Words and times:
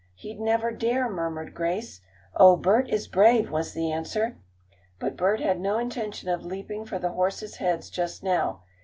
"He'd 0.15 0.39
never 0.39 0.71
dare!" 0.71 1.07
murmured 1.07 1.53
Grace. 1.53 2.01
"Oh, 2.35 2.55
Bert 2.55 2.89
is 2.89 3.07
brave," 3.07 3.51
was 3.51 3.73
the 3.73 3.91
answer. 3.91 4.35
But 4.97 5.15
Bert 5.15 5.39
had 5.41 5.59
no 5.59 5.77
intention 5.77 6.27
of 6.27 6.43
leaping 6.43 6.85
for 6.85 6.97
the 6.97 7.09
horses' 7.11 7.57
heads 7.57 7.87
just 7.91 8.23
now. 8.23 8.63